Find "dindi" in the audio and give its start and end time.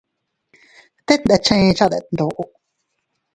1.47-1.71